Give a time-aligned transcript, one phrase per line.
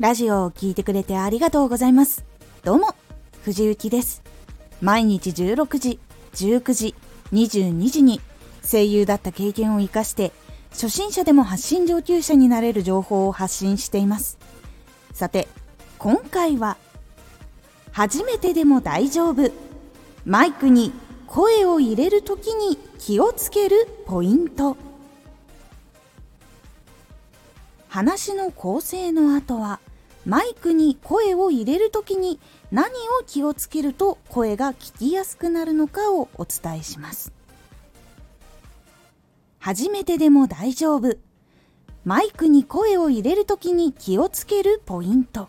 [0.00, 2.24] ラジオを聴いてくれてありがとうございます。
[2.62, 2.94] どうも、
[3.42, 4.22] 藤幸です。
[4.80, 5.98] 毎日16時、
[6.34, 6.94] 19時、
[7.32, 8.20] 22時に
[8.62, 10.32] 声優だった経験を活かして
[10.70, 14.38] 初心者でも発信上級者になれる情報を発信しています
[15.12, 15.48] さて
[15.98, 16.76] 今回は
[17.92, 19.50] 初めてでも大丈夫
[20.24, 20.92] マイクに
[21.26, 24.76] 声を入れるときに気をつけるポイント
[27.88, 29.80] 話の構成の後は
[30.28, 32.38] マイクに声を入れるときに
[32.70, 37.32] 何を気をつけると声が聞きやすくなるのかをお伝えします。
[39.58, 41.16] 初めてでも大丈夫。
[42.04, 45.48] マイクに声を入れるときに気をつけるポイント。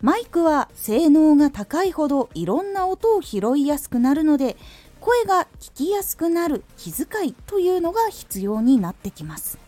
[0.00, 4.56] マイクは性能が高いほどいろんな音を拾いやすくなるので
[5.00, 9.58] 声が聞きやすくなる気遣いというのが必要になってきます。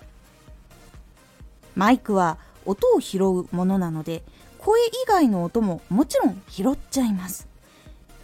[1.74, 2.38] マイクは
[2.68, 4.22] 音を拾うものなので
[4.58, 7.48] 声以外の音ももちろん拾っちゃいます。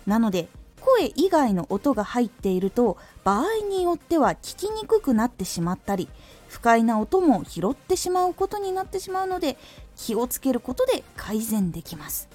[0.07, 0.49] なので
[0.81, 6.09] 声以外の音が入っていると場合によっては聞きにくくなってしまったり
[6.49, 9.57] 不快な音も拾ってしまうことになってしまうので
[9.97, 12.29] 気をつけることで改善できます。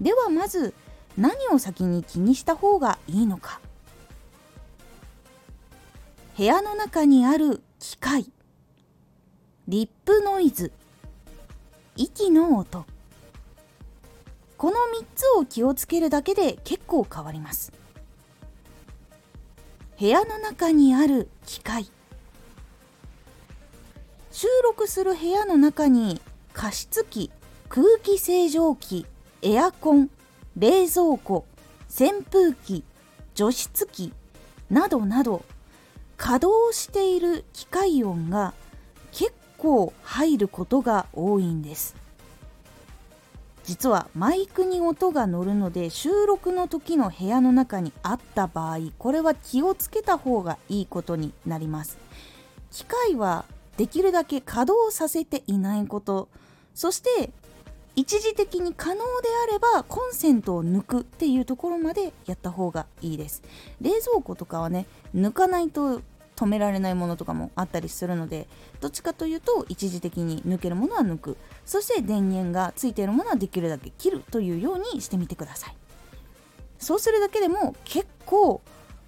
[0.00, 0.74] ではまず
[1.16, 3.60] 何を先に気にした方がいいのか。
[6.36, 8.30] 部屋の中にある機械。
[9.68, 10.72] リップノイズ。
[11.94, 12.86] 息の音。
[14.56, 17.70] この3つを気をつけるだけで結構変わります。
[20.00, 21.86] 部屋の中にある機械。
[24.30, 26.18] 収録する部屋の中に
[26.54, 27.30] 加湿器
[27.68, 29.04] 空気清浄機
[29.42, 30.08] エアコン
[30.56, 31.44] 冷蔵庫
[31.88, 32.84] 扇風機
[33.34, 34.14] 除湿機
[34.70, 35.44] などなど
[36.16, 38.54] 稼働している機械音が
[39.62, 41.94] 構入ることが多いんです。
[43.62, 51.96] 実はマイクに音が乗るので収録の時の部屋の中にあった場合これは気をつけた方がいいことになります。
[52.72, 53.44] 機械は
[53.76, 56.28] できるだけ稼働させていないこと。
[56.74, 57.30] そして
[57.94, 59.04] 一時的に可能で
[59.48, 63.44] あればコンセントを抜くっていうところまでやった方がいいです。
[63.80, 66.00] 冷蔵庫とかはね抜かないと
[66.42, 68.48] 止められないものとかもあったりするので
[68.80, 71.36] どっちかというと一時的に抜けるものは抜く。
[71.64, 75.76] そして電源がついているものはできるだけ切るというようにしてみてください。
[76.78, 78.60] そうするだけでも結構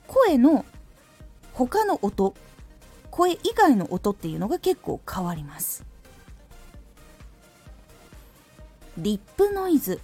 [0.06, 0.64] 声の
[1.52, 2.34] 他の音
[3.10, 5.84] 声以外の音っていうのが結構変わります。
[8.96, 10.00] リップノイズ。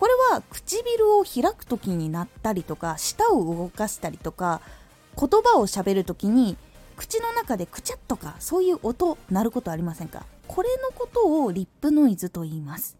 [0.00, 4.62] これは唇を開く時になったりとか舌を動かしたりとか
[5.20, 6.56] 言葉をしゃべる時に
[6.96, 10.24] 口の中でくちゃっとかそういう音鳴ることありませんか？
[10.48, 12.96] これのことをリップノイズと言います。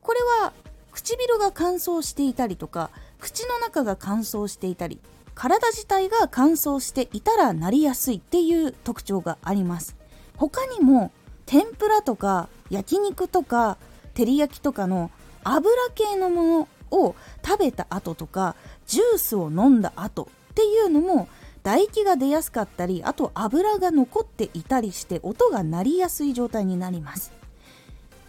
[0.00, 0.52] これは
[0.92, 5.00] 唇が乾燥していたりとか口の中が乾燥していたり
[5.34, 9.96] 体自体が乾燥していたらなりやすいっていう特徴があります。
[10.36, 11.10] 他にも
[11.46, 13.78] 天ぷらとか焼肉とか
[14.14, 15.10] 照り焼きとかの
[15.44, 17.14] 油系のものを
[17.44, 18.54] 食べた後とか
[18.86, 21.28] ジュースを飲んだ後っていうのも
[21.64, 27.32] 唾液が出やすかったりあと油が残っていたりして音が鳴りやすい状態になります。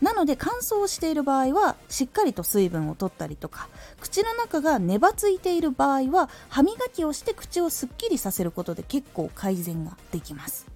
[0.01, 3.69] なので乾燥している場合はしっかりと水分を取ったりとか
[4.01, 10.67] 口の中がねばついている場合は歯磨きをして口をすっきりさせることで結構改善ができます。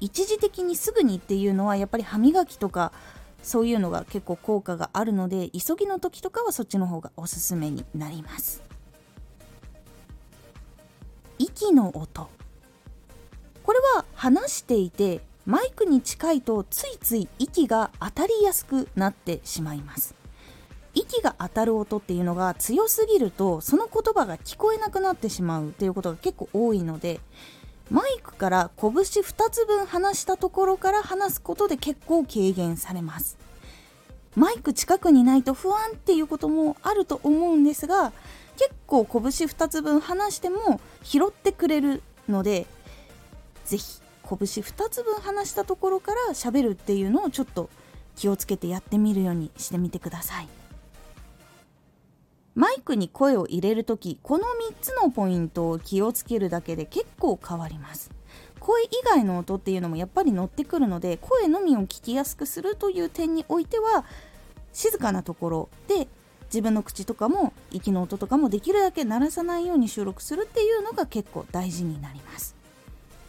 [0.00, 2.92] 一時的にすぐにっていうのはやっぱり歯磨きとか
[3.42, 8.62] そういうのが結構効果があるので急ぎの時とかはそっちの方がおすすめになります。
[11.38, 12.28] 息の音。
[13.62, 20.14] これは話していてマイクに近いとついつい息が当たりやすくなってしまいます。
[20.94, 27.20] 息が当たる音っていうのが強すぎるとその言葉が聞こえなくなってしまうということが結構多いので
[27.90, 33.36] マイクから拳2つ分離したところから話すことで結構軽減されます。
[34.34, 38.12] マイク近くにないと不安っていうこともあると思うんですが
[38.56, 42.66] 結構拳2つ分離しても拾ってくれるので
[43.64, 47.70] 是非拳2つ分離したところから喋るっていうのをちょっと
[48.16, 50.48] 気をつけてやってみるようにしてみてください。
[52.54, 54.48] マイクに声を入れる時この3
[54.80, 58.10] つのポイントを気をつけるだけで結構変わります。
[58.58, 64.06] 声以外の音っていうのもやっぱり乗ってくるので声のみを聞きやすくするという点においては
[64.72, 66.08] 静かなところで
[66.46, 72.56] 自分の口とかも息の音とかもできるだけ鳴らさないように収録するっていうのが結構大事になります。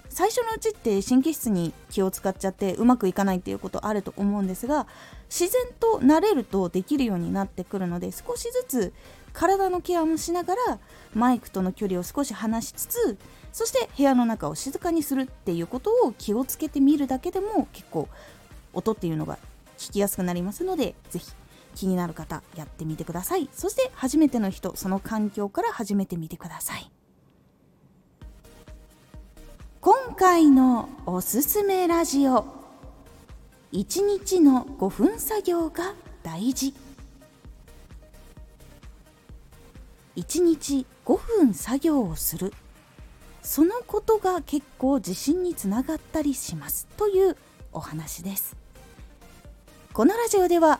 [0.10, 4.88] 最初のうちって神経質に気を使っちゃってうまくいかないっていうことあると思うんですが
[5.30, 8.94] 自然と慣れるとできるようになってくるので少しずつ
[9.32, 10.80] 体のケアもしながら
[11.14, 13.18] マイクとの距離を少し離しつつ
[13.54, 18.08] そして部屋の中を静かにするっていうことを気をつけてみるだけでも結構
[18.74, 19.38] 音っていうのが
[19.78, 21.32] 聞きやすくなりますので是非
[21.78, 23.48] 気になる方やってみてください。
[23.54, 26.92] そして初めての人その環境から始めてみてください。
[29.80, 32.46] 今回のおすすめラジオ
[33.74, 35.94] 1日の5分作業が
[36.24, 36.74] 大事。
[40.16, 42.54] 1日5分作業をする。
[43.44, 47.38] そのことが結構自信につながったりしますという
[47.72, 48.58] お話です。
[49.94, 50.80] このラジオでは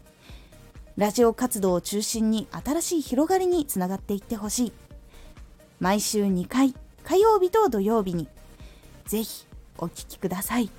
[0.97, 4.73] ラジオ活動を中心に新しい広がりにつながっていってほしい。
[5.79, 8.27] 毎週2回火曜日と土曜日に。
[9.05, 9.45] ぜひ
[9.77, 10.69] お聴きください。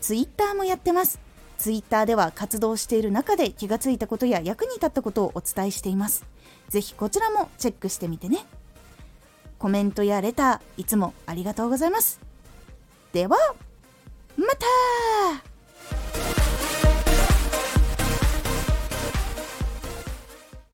[0.00, 1.18] ツイッターもやってます。
[1.58, 6.24] ツイッターでは活動している中で気がついたことや役に立ったことをお伝えしています。
[6.68, 8.44] ぜひこちらもチェックしてみてね。
[9.58, 12.20] コメントやレターいつもありがとうございます。
[13.12, 13.36] では
[14.36, 14.46] ま
[15.42, 15.53] た!